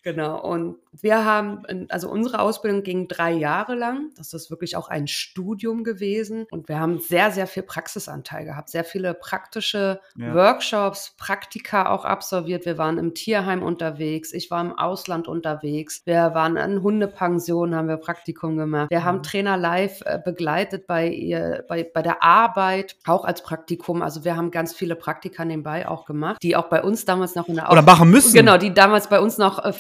Genau. 0.02 0.42
Und 0.42 0.78
wir 0.92 1.24
haben, 1.24 1.64
also 1.90 2.10
unsere 2.10 2.40
Ausbildung 2.40 2.84
ging 2.84 3.08
drei 3.08 3.32
Jahre 3.32 3.76
lang. 3.76 4.10
Das 4.18 4.34
ist 4.34 4.50
wirklich 4.50 4.76
auch 4.76 4.90
ein 4.90 5.08
Studium 5.08 5.84
gewesen. 5.84 6.48
Und 6.52 6.68
wir 6.68 6.80
haben 6.80 7.00
sehr, 7.00 7.32
sehr 7.32 7.48
viel 7.48 7.64
Praxisanteil 7.64 8.46
gehabt, 8.46 8.70
sehr 8.70 8.84
viele 8.84 9.14
praktische 9.14 10.00
ja. 10.18 10.34
Workshops, 10.34 11.16
Praktika 11.18 11.90
auch 11.90 12.06
absolviert. 12.06 12.66
Wir 12.66 12.78
waren 12.78 12.98
im 12.98 13.14
Tierheim 13.14 13.62
unterwegs. 13.62 14.34
Ich 14.34 14.50
war 14.50 14.62
im 14.62 14.78
Ausland 14.78 15.28
unterwegs. 15.28 16.02
Wir 16.06 16.34
waren 16.34 16.58
in 16.58 16.82
Hundepensionen, 16.82 17.76
haben 17.76 17.88
wir 17.88 17.98
Praktikum 17.98 18.58
gemacht. 18.58 18.90
Wir 18.90 19.02
mhm. 19.02 19.06
haben 19.06 19.24
Trainer 19.24 19.58
live 19.58 20.02
äh, 20.06 20.20
begleitet 20.24 20.88
bei 20.88 21.08
ihr, 21.08 21.64
bei, 21.68 21.84
bei 21.84 22.02
der 22.02 22.24
Arbeit, 22.24 22.96
auch 23.06 23.26
als 23.26 23.44
Praktikum. 23.44 24.02
Also 24.02 24.24
wir 24.24 24.36
haben 24.36 24.50
ganz 24.50 24.74
viele 24.74 24.96
Praktika 24.96 25.46
nebenbei 25.46 25.88
auch 25.88 26.06
gemacht, 26.06 26.42
die 26.42 26.56
auch 26.56 26.70
bei 26.70 26.82
uns 26.82 27.06
damals 27.06 27.36
noch 27.36 27.48
in 27.48 27.56
der 27.56 27.72
Oder 27.72 27.84
machen 27.84 28.10
müssen. 28.10 28.34
Genau, 28.34 28.58
die 28.58 28.74
damals 28.74 29.08
bei 29.08 29.20
uns 29.20 29.38
noch 29.38 29.64
äh, 29.64 29.72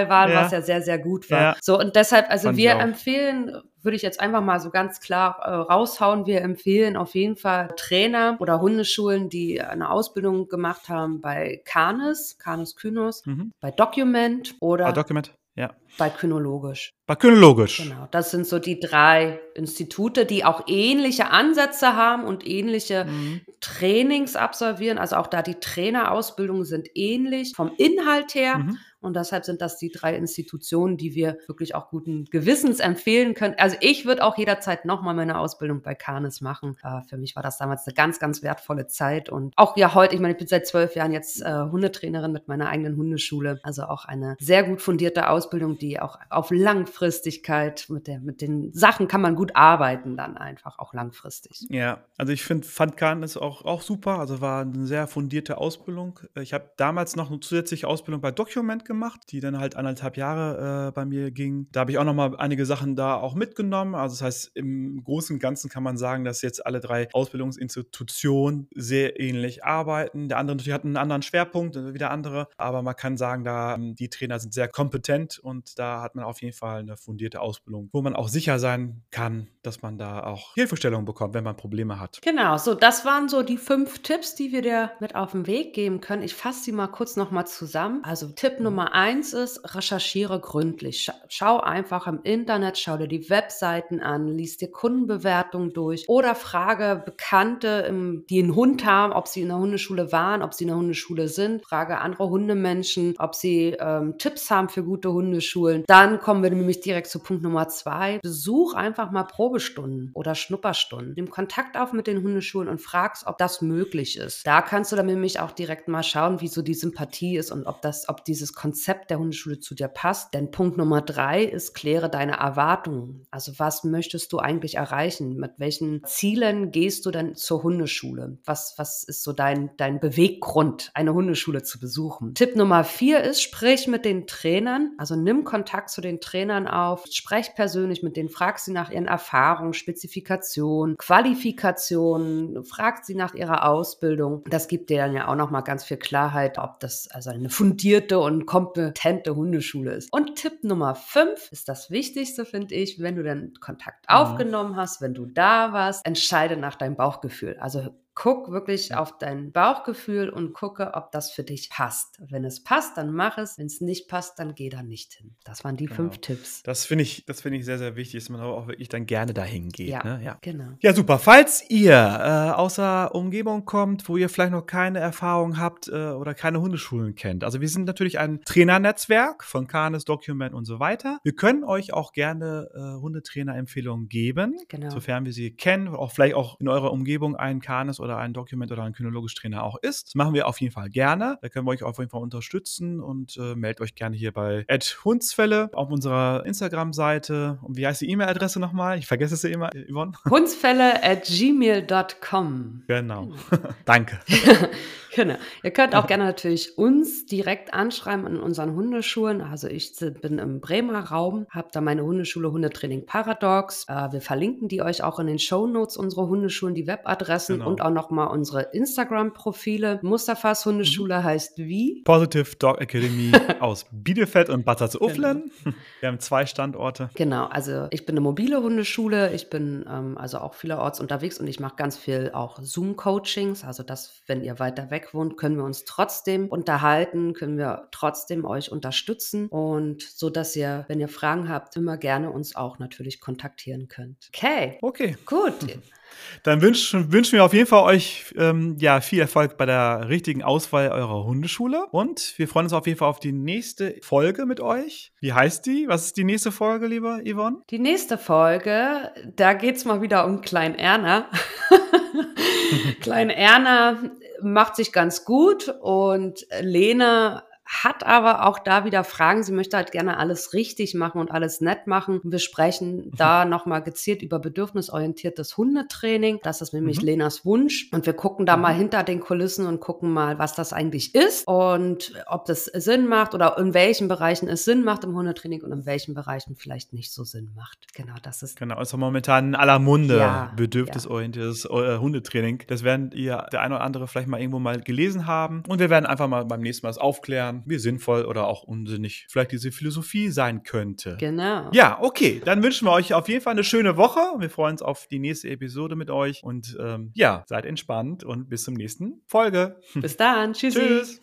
Pflichtbestandteil 0.00 0.08
waren, 0.08 0.30
ja. 0.30 0.44
was 0.44 0.52
ja 0.52 0.62
sehr, 0.62 0.82
sehr 0.82 0.98
gut 0.98 1.30
war. 1.30 1.40
Ja. 1.40 1.56
So, 1.60 1.78
und 1.78 1.96
deshalb, 1.96 2.30
also 2.30 2.48
Fand 2.48 2.58
wir 2.58 2.72
empfehlen, 2.72 3.60
würde 3.82 3.96
ich 3.96 4.02
jetzt 4.02 4.20
einfach 4.20 4.42
mal 4.42 4.60
so 4.60 4.70
ganz 4.70 5.00
klar 5.00 5.38
äh, 5.42 5.50
raushauen. 5.50 6.26
Wir 6.26 6.42
empfehlen 6.42 6.96
auf 6.96 7.14
jeden 7.14 7.36
Fall 7.36 7.70
Trainer 7.76 8.36
oder 8.40 8.60
Hundeschulen, 8.60 9.28
die 9.28 9.60
eine 9.60 9.90
Ausbildung 9.90 10.48
gemacht 10.48 10.88
haben 10.88 11.20
bei 11.20 11.62
Canis, 11.64 12.38
Canis 12.38 12.76
Kynos, 12.76 13.24
mhm. 13.26 13.52
bei 13.60 13.70
Document 13.70 14.54
oder 14.60 14.86
ah, 14.86 14.92
Document. 14.92 15.32
Ja. 15.56 15.74
Bei 15.98 16.08
Kynologisch. 16.08 16.92
Bei 17.06 17.16
Kynologisch. 17.16 17.78
Genau. 17.78 18.06
Das 18.12 18.30
sind 18.30 18.46
so 18.46 18.58
die 18.58 18.78
drei 18.78 19.40
Institute, 19.54 20.24
die 20.24 20.44
auch 20.44 20.62
ähnliche 20.68 21.30
Ansätze 21.30 21.96
haben 21.96 22.24
und 22.24 22.46
ähnliche 22.46 23.04
mhm. 23.04 23.40
Trainings 23.60 24.36
absolvieren. 24.36 24.96
Also 24.96 25.16
auch 25.16 25.26
da 25.26 25.42
die 25.42 25.56
Trainerausbildungen 25.56 26.64
sind 26.64 26.88
ähnlich 26.94 27.52
vom 27.56 27.72
Inhalt 27.76 28.34
her. 28.34 28.58
Mhm. 28.58 28.78
Und 29.00 29.16
deshalb 29.16 29.44
sind 29.44 29.60
das 29.60 29.78
die 29.78 29.90
drei 29.90 30.16
Institutionen, 30.16 30.96
die 30.96 31.14
wir 31.14 31.38
wirklich 31.46 31.74
auch 31.74 31.88
guten 31.88 32.26
Gewissens 32.26 32.80
empfehlen 32.80 33.34
können. 33.34 33.54
Also 33.58 33.76
ich 33.80 34.06
würde 34.06 34.24
auch 34.24 34.36
jederzeit 34.36 34.84
nochmal 34.84 35.14
meine 35.14 35.38
Ausbildung 35.38 35.82
bei 35.82 35.94
Canis 35.94 36.40
machen. 36.40 36.76
Äh, 36.82 37.02
für 37.08 37.16
mich 37.16 37.34
war 37.36 37.42
das 37.42 37.58
damals 37.58 37.86
eine 37.86 37.94
ganz, 37.94 38.18
ganz 38.18 38.42
wertvolle 38.42 38.86
Zeit. 38.86 39.28
Und 39.28 39.52
auch 39.56 39.76
ja 39.76 39.94
heute, 39.94 40.14
ich 40.14 40.20
meine, 40.20 40.32
ich 40.32 40.38
bin 40.38 40.46
seit 40.46 40.66
zwölf 40.66 40.94
Jahren 40.94 41.12
jetzt 41.12 41.42
äh, 41.42 41.50
Hundetrainerin 41.50 42.32
mit 42.32 42.48
meiner 42.48 42.68
eigenen 42.68 42.96
Hundeschule. 42.96 43.60
Also 43.62 43.84
auch 43.84 44.04
eine 44.04 44.36
sehr 44.38 44.64
gut 44.64 44.82
fundierte 44.82 45.28
Ausbildung, 45.28 45.78
die 45.78 46.00
auch 46.00 46.18
auf 46.28 46.50
Langfristigkeit 46.50 47.86
mit, 47.88 48.06
der, 48.06 48.20
mit 48.20 48.40
den 48.40 48.72
Sachen 48.72 49.08
kann 49.08 49.20
man 49.20 49.34
gut 49.34 49.56
arbeiten 49.56 50.16
dann 50.16 50.36
einfach 50.36 50.78
auch 50.78 50.92
langfristig. 50.92 51.66
Ja, 51.70 52.04
also 52.18 52.32
ich 52.32 52.44
finde, 52.44 52.66
fand 52.66 52.96
Canis 52.96 53.36
auch, 53.36 53.64
auch 53.64 53.82
super. 53.82 54.18
Also 54.18 54.40
war 54.40 54.62
eine 54.62 54.86
sehr 54.86 55.06
fundierte 55.06 55.58
Ausbildung. 55.58 56.20
Ich 56.34 56.52
habe 56.52 56.70
damals 56.76 57.16
noch 57.16 57.30
eine 57.30 57.40
zusätzliche 57.40 57.88
Ausbildung 57.88 58.20
bei 58.20 58.30
Document 58.30 58.84
gemacht, 58.90 59.20
die 59.30 59.38
dann 59.38 59.56
halt 59.60 59.76
anderthalb 59.76 60.16
Jahre 60.16 60.88
äh, 60.88 60.92
bei 60.92 61.04
mir 61.04 61.30
ging. 61.30 61.68
Da 61.70 61.80
habe 61.80 61.92
ich 61.92 61.98
auch 61.98 62.04
noch 62.04 62.12
mal 62.12 62.36
einige 62.36 62.66
Sachen 62.66 62.96
da 62.96 63.14
auch 63.14 63.36
mitgenommen. 63.36 63.94
Also 63.94 64.14
das 64.14 64.22
heißt, 64.22 64.50
im 64.56 65.04
Großen 65.04 65.36
und 65.36 65.40
Ganzen 65.40 65.70
kann 65.70 65.84
man 65.84 65.96
sagen, 65.96 66.24
dass 66.24 66.42
jetzt 66.42 66.66
alle 66.66 66.80
drei 66.80 67.08
Ausbildungsinstitutionen 67.12 68.68
sehr 68.74 69.20
ähnlich 69.20 69.64
arbeiten. 69.64 70.28
Der 70.28 70.38
andere 70.38 70.56
natürlich 70.56 70.74
hat 70.74 70.84
einen 70.84 70.96
anderen 70.96 71.22
Schwerpunkt, 71.22 71.76
wieder 71.94 72.10
andere, 72.10 72.48
aber 72.56 72.82
man 72.82 72.96
kann 72.96 73.16
sagen, 73.16 73.44
da 73.44 73.76
ähm, 73.76 73.94
die 73.94 74.10
Trainer 74.10 74.40
sind 74.40 74.52
sehr 74.52 74.66
kompetent 74.66 75.38
und 75.38 75.78
da 75.78 76.02
hat 76.02 76.16
man 76.16 76.24
auf 76.24 76.42
jeden 76.42 76.56
Fall 76.56 76.80
eine 76.80 76.96
fundierte 76.96 77.40
Ausbildung, 77.40 77.90
wo 77.92 78.02
man 78.02 78.16
auch 78.16 78.28
sicher 78.28 78.58
sein 78.58 79.04
kann, 79.12 79.46
dass 79.62 79.82
man 79.82 79.98
da 79.98 80.24
auch 80.24 80.54
Hilfestellung 80.54 81.04
bekommt, 81.04 81.34
wenn 81.34 81.44
man 81.44 81.56
Probleme 81.56 82.00
hat. 82.00 82.20
Genau, 82.22 82.56
so 82.56 82.74
das 82.74 83.04
waren 83.04 83.28
so 83.28 83.42
die 83.42 83.58
fünf 83.58 84.00
Tipps, 84.00 84.34
die 84.34 84.52
wir 84.52 84.62
dir 84.62 84.92
mit 85.00 85.14
auf 85.14 85.32
den 85.32 85.46
Weg 85.46 85.74
geben 85.74 86.00
können. 86.00 86.22
Ich 86.22 86.34
fasse 86.34 86.64
sie 86.64 86.72
mal 86.72 86.88
kurz 86.88 87.16
nochmal 87.16 87.46
zusammen. 87.46 88.02
Also 88.04 88.28
Tipp 88.28 88.58
Nummer 88.58 88.80
Nummer 88.80 88.94
eins 88.94 89.34
ist, 89.34 89.74
recherchiere 89.74 90.40
gründlich. 90.40 91.10
Schau 91.28 91.60
einfach 91.60 92.06
im 92.06 92.20
Internet, 92.22 92.78
schau 92.78 92.96
dir 92.96 93.08
die 93.08 93.28
Webseiten 93.28 94.00
an, 94.00 94.26
lies 94.26 94.56
dir 94.56 94.70
Kundenbewertungen 94.70 95.74
durch 95.74 96.08
oder 96.08 96.34
frage 96.34 97.02
Bekannte, 97.04 97.92
die 98.30 98.42
einen 98.42 98.54
Hund 98.54 98.86
haben, 98.86 99.12
ob 99.12 99.28
sie 99.28 99.42
in 99.42 99.48
der 99.48 99.58
Hundeschule 99.58 100.12
waren, 100.12 100.42
ob 100.42 100.54
sie 100.54 100.64
in 100.64 100.68
der 100.68 100.76
Hundeschule 100.76 101.28
sind. 101.28 101.62
Frage 101.62 101.98
andere 101.98 102.30
Hundemenschen, 102.30 103.16
ob 103.18 103.34
sie 103.34 103.76
ähm, 103.78 104.16
Tipps 104.16 104.50
haben 104.50 104.68
für 104.70 104.82
gute 104.82 105.12
Hundeschulen. 105.12 105.84
Dann 105.86 106.20
kommen 106.20 106.42
wir 106.42 106.50
nämlich 106.50 106.80
direkt 106.80 107.08
zu 107.08 107.18
Punkt 107.18 107.42
Nummer 107.42 107.68
zwei. 107.68 108.18
Besuch 108.22 108.72
einfach 108.72 109.10
mal 109.10 109.24
Probestunden 109.50 110.12
oder 110.14 110.36
Schnupperstunden. 110.36 111.14
Nimm 111.16 111.28
Kontakt 111.28 111.76
auf 111.76 111.92
mit 111.92 112.06
den 112.06 112.22
Hundeschulen 112.22 112.68
und 112.68 112.80
fragst, 112.80 113.26
ob 113.26 113.36
das 113.36 113.60
möglich 113.60 114.16
ist. 114.16 114.46
Da 114.46 114.62
kannst 114.62 114.92
du 114.92 114.96
dann 114.96 115.06
nämlich 115.06 115.40
auch 115.40 115.50
direkt 115.50 115.88
mal 115.88 116.04
schauen, 116.04 116.40
wie 116.40 116.46
so 116.46 116.62
die 116.62 116.74
Sympathie 116.74 117.36
ist 117.36 117.50
und 117.50 117.66
ob 117.66 117.82
das, 117.82 118.08
ob 118.08 118.24
dieses 118.24 118.52
Konzept 118.52 119.10
der 119.10 119.18
Hundeschule 119.18 119.58
zu 119.58 119.74
dir 119.74 119.88
passt. 119.88 120.34
Denn 120.34 120.52
Punkt 120.52 120.78
Nummer 120.78 121.02
drei 121.02 121.42
ist, 121.42 121.74
kläre 121.74 122.08
deine 122.08 122.34
Erwartungen. 122.34 123.26
Also 123.32 123.58
was 123.58 123.82
möchtest 123.82 124.32
du 124.32 124.38
eigentlich 124.38 124.76
erreichen? 124.76 125.34
Mit 125.34 125.54
welchen 125.56 126.04
Zielen 126.04 126.70
gehst 126.70 127.04
du 127.04 127.10
denn 127.10 127.34
zur 127.34 127.64
Hundeschule? 127.64 128.38
Was, 128.44 128.74
was 128.76 129.02
ist 129.02 129.24
so 129.24 129.32
dein, 129.32 129.70
dein 129.78 129.98
Beweggrund, 129.98 130.92
eine 130.94 131.12
Hundeschule 131.12 131.64
zu 131.64 131.80
besuchen? 131.80 132.34
Tipp 132.34 132.54
Nummer 132.54 132.84
vier 132.84 133.24
ist, 133.24 133.42
sprich 133.42 133.88
mit 133.88 134.04
den 134.04 134.28
Trainern. 134.28 134.92
Also 134.96 135.16
nimm 135.16 135.42
Kontakt 135.42 135.90
zu 135.90 136.00
den 136.00 136.20
Trainern 136.20 136.68
auf, 136.68 137.06
sprech 137.10 137.56
persönlich 137.56 138.04
mit 138.04 138.16
denen, 138.16 138.28
frag 138.28 138.60
sie 138.60 138.72
nach 138.72 138.92
ihren 138.92 139.08
Erfahrungen, 139.08 139.39
Spezifikationen, 139.72 140.96
Qualifikationen, 140.96 142.64
frag 142.64 143.04
sie 143.04 143.14
nach 143.14 143.34
ihrer 143.34 143.68
Ausbildung. 143.68 144.44
Das 144.48 144.68
gibt 144.68 144.90
dir 144.90 144.98
dann 144.98 145.14
ja 145.14 145.28
auch 145.28 145.36
nochmal 145.36 145.62
ganz 145.62 145.84
viel 145.84 145.96
Klarheit, 145.96 146.58
ob 146.58 146.80
das 146.80 147.08
also 147.10 147.30
eine 147.30 147.48
fundierte 147.50 148.18
und 148.18 148.46
kompetente 148.46 149.34
Hundeschule 149.34 149.92
ist. 149.92 150.12
Und 150.12 150.36
Tipp 150.36 150.64
Nummer 150.64 150.94
5 150.94 151.52
ist 151.52 151.68
das 151.68 151.90
Wichtigste, 151.90 152.44
finde 152.44 152.74
ich, 152.74 153.00
wenn 153.00 153.16
du 153.16 153.22
dann 153.22 153.52
Kontakt 153.60 154.08
mhm. 154.08 154.14
aufgenommen 154.16 154.76
hast, 154.76 155.00
wenn 155.00 155.14
du 155.14 155.26
da 155.26 155.72
warst, 155.72 156.06
entscheide 156.06 156.56
nach 156.56 156.76
deinem 156.76 156.96
Bauchgefühl. 156.96 157.56
Also 157.60 157.90
guck 158.14 158.50
wirklich 158.50 158.94
auf 158.94 159.18
dein 159.18 159.52
Bauchgefühl 159.52 160.28
und 160.28 160.52
gucke, 160.52 160.92
ob 160.94 161.12
das 161.12 161.30
für 161.30 161.44
dich 161.44 161.70
passt. 161.70 162.20
Wenn 162.28 162.44
es 162.44 162.62
passt, 162.62 162.96
dann 162.96 163.12
mach 163.12 163.38
es. 163.38 163.58
Wenn 163.58 163.66
es 163.66 163.80
nicht 163.80 164.08
passt, 164.08 164.38
dann 164.38 164.54
geh 164.54 164.68
da 164.68 164.82
nicht 164.82 165.14
hin. 165.14 165.34
Das 165.44 165.64
waren 165.64 165.76
die 165.76 165.86
genau. 165.86 165.96
fünf 165.96 166.18
Tipps. 166.18 166.62
Das 166.62 166.84
finde 166.84 167.02
ich, 167.02 167.24
das 167.26 167.44
ich 167.44 167.64
sehr, 167.64 167.78
sehr 167.78 167.96
wichtig, 167.96 168.22
dass 168.22 168.28
man 168.28 168.40
auch 168.40 168.66
wirklich 168.66 168.88
dann 168.88 169.06
gerne 169.06 169.32
dahin 169.32 169.68
geht. 169.68 169.88
Ja, 169.88 170.02
ne? 170.04 170.20
ja. 170.24 170.38
genau. 170.40 170.72
Ja, 170.80 170.92
super. 170.92 171.18
Falls 171.18 171.64
ihr 171.68 171.92
äh, 171.92 172.50
außer 172.52 173.14
Umgebung 173.14 173.64
kommt, 173.64 174.08
wo 174.08 174.16
ihr 174.16 174.28
vielleicht 174.28 174.52
noch 174.52 174.66
keine 174.66 174.98
Erfahrung 174.98 175.58
habt 175.58 175.88
äh, 175.88 176.10
oder 176.10 176.34
keine 176.34 176.60
Hundeschulen 176.60 177.14
kennt. 177.14 177.44
Also 177.44 177.60
wir 177.60 177.68
sind 177.68 177.84
natürlich 177.84 178.18
ein 178.18 178.40
Trainernetzwerk 178.44 179.44
von 179.44 179.66
Canis, 179.66 180.04
Document 180.04 180.54
und 180.54 180.64
so 180.64 180.80
weiter. 180.80 181.18
Wir 181.22 181.34
können 181.34 181.64
euch 181.64 181.92
auch 181.92 182.12
gerne 182.12 182.68
äh, 182.74 183.00
Hundetrainer-Empfehlungen 183.00 184.08
geben, 184.08 184.56
genau. 184.68 184.90
sofern 184.90 185.24
wir 185.24 185.32
sie 185.32 185.52
kennen, 185.54 185.88
auch 185.88 186.12
vielleicht 186.12 186.34
auch 186.34 186.58
in 186.60 186.68
eurer 186.68 186.92
Umgebung 186.92 187.36
einen 187.36 187.60
Canis 187.60 187.99
oder 188.00 188.18
ein 188.18 188.32
Document 188.32 188.70
oder 188.72 188.82
ein 188.82 188.92
kynologisch 188.92 189.34
Trainer 189.34 189.62
auch 189.62 189.76
ist. 189.82 190.08
Das 190.08 190.14
machen 190.14 190.34
wir 190.34 190.48
auf 190.48 190.60
jeden 190.60 190.72
Fall 190.72 190.90
gerne. 190.90 191.38
Da 191.42 191.48
können 191.48 191.66
wir 191.66 191.70
euch 191.70 191.82
auf 191.82 191.98
jeden 191.98 192.10
Fall 192.10 192.22
unterstützen 192.22 193.00
und 193.00 193.36
äh, 193.36 193.54
meldet 193.54 193.80
euch 193.80 193.94
gerne 193.94 194.16
hier 194.16 194.32
bei 194.32 194.64
Hundsfälle 195.04 195.70
auf 195.72 195.90
unserer 195.90 196.44
Instagram-Seite. 196.46 197.58
Und 197.62 197.76
wie 197.76 197.86
heißt 197.86 198.00
die 198.00 198.10
E-Mail-Adresse 198.10 198.60
nochmal? 198.60 198.98
Ich 198.98 199.06
vergesse 199.06 199.34
es 199.34 199.42
ja 199.42 199.50
immer, 199.50 199.70
Yvonne. 199.88 200.12
Hundsfälle 200.28 201.02
at 201.02 201.24
gmail.com. 201.24 202.82
Genau. 202.86 203.28
Danke. 203.84 204.18
Genau. 205.14 205.34
Ihr 205.62 205.70
könnt 205.70 205.94
auch 205.94 206.06
gerne 206.06 206.24
natürlich 206.24 206.78
uns 206.78 207.26
direkt 207.26 207.74
anschreiben 207.74 208.26
in 208.26 208.38
unseren 208.38 208.74
Hundeschulen. 208.74 209.40
Also 209.40 209.68
ich 209.68 209.92
bin 210.22 210.38
im 210.38 210.60
Bremer 210.60 211.00
Raum, 211.00 211.46
habe 211.50 211.68
da 211.72 211.80
meine 211.80 212.02
Hundeschule 212.02 212.52
Hundetraining 212.52 213.06
Paradox. 213.06 213.86
Äh, 213.88 214.12
wir 214.12 214.20
verlinken 214.20 214.68
die 214.68 214.82
euch 214.82 215.02
auch 215.02 215.18
in 215.18 215.26
den 215.26 215.38
Show 215.38 215.66
Notes, 215.66 215.96
unsere 215.96 216.28
Hundeschulen, 216.28 216.74
die 216.74 216.86
Webadressen 216.86 217.58
genau. 217.58 217.70
und 217.70 217.80
auch 217.80 217.90
nochmal 217.90 218.28
unsere 218.28 218.62
Instagram-Profile. 218.72 220.00
Mustafas 220.02 220.64
Hundeschule 220.64 221.18
mhm. 221.18 221.24
heißt 221.24 221.58
wie? 221.58 222.02
Positive 222.04 222.56
Dog 222.56 222.80
Academy 222.80 223.32
aus 223.60 223.86
Bielefeld 223.90 224.48
und 224.48 224.64
Bad 224.64 224.78
Salzuflen. 224.78 225.50
Genau. 225.64 225.76
Wir 226.00 226.08
haben 226.08 226.20
zwei 226.20 226.46
Standorte. 226.46 227.10
Genau, 227.14 227.46
also 227.46 227.88
ich 227.90 228.06
bin 228.06 228.14
eine 228.14 228.20
mobile 228.20 228.62
Hundeschule. 228.62 229.32
Ich 229.32 229.50
bin 229.50 229.84
ähm, 229.88 230.16
also 230.16 230.38
auch 230.38 230.54
vielerorts 230.54 231.00
unterwegs 231.00 231.38
und 231.38 231.46
ich 231.46 231.60
mache 231.60 231.76
ganz 231.76 231.96
viel 231.96 232.30
auch 232.32 232.58
Zoom-Coachings. 232.60 233.64
Also 233.64 233.82
das, 233.82 234.22
wenn 234.26 234.42
ihr 234.42 234.58
weiter 234.58 234.90
weg 234.90 234.99
weg 235.00 235.14
wohnt, 235.14 235.36
können 235.36 235.56
wir 235.56 235.64
uns 235.64 235.84
trotzdem 235.84 236.48
unterhalten, 236.48 237.34
können 237.34 237.58
wir 237.58 237.88
trotzdem 237.90 238.44
euch 238.44 238.70
unterstützen 238.70 239.48
und 239.48 240.02
so, 240.02 240.30
dass 240.30 240.54
ihr, 240.56 240.84
wenn 240.88 241.00
ihr 241.00 241.08
Fragen 241.08 241.48
habt, 241.48 241.76
immer 241.76 241.96
gerne 241.96 242.30
uns 242.30 242.56
auch 242.56 242.78
natürlich 242.78 243.20
kontaktieren 243.20 243.88
könnt. 243.88 244.30
Okay. 244.34 244.78
Okay. 244.82 245.16
Gut. 245.24 245.54
Dann 246.42 246.60
wünschen, 246.60 247.12
wünschen 247.12 247.34
wir 247.34 247.44
auf 247.44 247.52
jeden 247.52 247.68
Fall 247.68 247.84
euch 247.84 248.34
ähm, 248.36 248.76
ja, 248.80 249.00
viel 249.00 249.20
Erfolg 249.20 249.56
bei 249.56 249.64
der 249.64 250.08
richtigen 250.08 250.42
Auswahl 250.42 250.88
eurer 250.90 251.24
Hundeschule. 251.24 251.86
Und 251.92 252.34
wir 252.36 252.48
freuen 252.48 252.66
uns 252.66 252.72
auf 252.72 252.86
jeden 252.86 252.98
Fall 252.98 253.08
auf 253.08 253.20
die 253.20 253.32
nächste 253.32 253.94
Folge 254.02 254.44
mit 254.44 254.60
euch. 254.60 255.12
Wie 255.20 255.32
heißt 255.32 255.66
die? 255.66 255.86
Was 255.86 256.06
ist 256.06 256.16
die 256.16 256.24
nächste 256.24 256.50
Folge, 256.50 256.88
lieber 256.88 257.20
Yvonne? 257.24 257.58
Die 257.70 257.78
nächste 257.78 258.18
Folge, 258.18 259.12
da 259.36 259.52
geht 259.52 259.76
es 259.76 259.84
mal 259.84 260.02
wieder 260.02 260.26
um 260.26 260.40
Klein 260.40 260.74
Erna. 260.74 261.28
Klein 263.00 263.30
Erna 263.30 263.98
macht 264.42 264.76
sich 264.76 264.92
ganz 264.92 265.24
gut 265.24 265.68
und 265.80 266.46
Lena 266.60 267.44
hat 267.70 268.04
aber 268.04 268.46
auch 268.46 268.58
da 268.58 268.84
wieder 268.84 269.04
Fragen. 269.04 269.44
Sie 269.44 269.52
möchte 269.52 269.76
halt 269.76 269.92
gerne 269.92 270.18
alles 270.18 270.52
richtig 270.54 270.94
machen 270.94 271.20
und 271.20 271.30
alles 271.30 271.60
nett 271.60 271.86
machen. 271.86 272.20
Wir 272.24 272.40
sprechen 272.40 273.12
da 273.16 273.44
nochmal 273.44 273.80
gezielt 273.80 274.22
über 274.22 274.40
bedürfnisorientiertes 274.40 275.56
Hundetraining. 275.56 276.40
Das 276.42 276.62
ist 276.62 276.74
nämlich 276.74 277.00
mhm. 277.00 277.06
Lenas 277.06 277.44
Wunsch. 277.46 277.88
Und 277.92 278.06
wir 278.06 278.12
gucken 278.12 278.44
da 278.44 278.56
mhm. 278.56 278.62
mal 278.62 278.74
hinter 278.74 279.04
den 279.04 279.20
Kulissen 279.20 279.66
und 279.66 279.80
gucken 279.80 280.10
mal, 280.10 280.40
was 280.40 280.54
das 280.54 280.72
eigentlich 280.72 281.14
ist 281.14 281.46
und 281.46 282.12
ob 282.26 282.44
das 282.44 282.64
Sinn 282.64 283.06
macht 283.06 283.34
oder 283.34 283.56
in 283.56 283.72
welchen 283.72 284.08
Bereichen 284.08 284.48
es 284.48 284.64
Sinn 284.64 284.82
macht 284.82 285.04
im 285.04 285.14
Hundetraining 285.14 285.62
und 285.62 285.70
in 285.70 285.86
welchen 285.86 286.12
Bereichen 286.12 286.56
vielleicht 286.56 286.92
nicht 286.92 287.12
so 287.12 287.22
Sinn 287.22 287.52
macht. 287.54 287.94
Genau, 287.94 288.14
das 288.20 288.42
ist. 288.42 288.58
Genau, 288.58 288.80
ist 288.80 288.96
momentan 288.96 289.48
in 289.48 289.54
aller 289.54 289.78
Munde 289.78 290.18
ja, 290.18 290.52
bedürfnisorientiertes 290.56 291.68
ja. 291.70 291.94
Äh, 291.94 291.98
Hundetraining. 291.98 292.64
Das 292.66 292.82
werden 292.82 293.12
ihr 293.12 293.46
der 293.52 293.60
eine 293.60 293.76
oder 293.76 293.84
andere 293.84 294.08
vielleicht 294.08 294.28
mal 294.28 294.40
irgendwo 294.40 294.58
mal 294.58 294.80
gelesen 294.80 295.28
haben. 295.28 295.62
Und 295.68 295.78
wir 295.78 295.88
werden 295.88 296.06
einfach 296.06 296.26
mal 296.26 296.44
beim 296.44 296.62
nächsten 296.62 296.84
Mal 296.84 296.90
das 296.90 296.98
aufklären 296.98 297.59
wie 297.66 297.78
sinnvoll 297.78 298.24
oder 298.24 298.46
auch 298.46 298.62
unsinnig 298.62 299.26
vielleicht 299.28 299.52
diese 299.52 299.72
Philosophie 299.72 300.30
sein 300.30 300.62
könnte. 300.62 301.16
Genau. 301.18 301.70
Ja, 301.72 301.98
okay. 302.00 302.40
Dann 302.44 302.62
wünschen 302.62 302.86
wir 302.86 302.92
euch 302.92 303.14
auf 303.14 303.28
jeden 303.28 303.42
Fall 303.42 303.52
eine 303.52 303.64
schöne 303.64 303.96
Woche. 303.96 304.20
Wir 304.38 304.50
freuen 304.50 304.72
uns 304.72 304.82
auf 304.82 305.06
die 305.06 305.18
nächste 305.18 305.48
Episode 305.48 305.96
mit 305.96 306.10
euch. 306.10 306.42
Und 306.42 306.76
ähm, 306.80 307.12
ja, 307.14 307.44
seid 307.46 307.64
entspannt 307.64 308.24
und 308.24 308.48
bis 308.48 308.64
zum 308.64 308.74
nächsten 308.74 309.22
Folge. 309.26 309.80
Bis 309.94 310.16
dann. 310.16 310.52
Tschüssi. 310.54 310.78
Tschüss. 310.78 311.20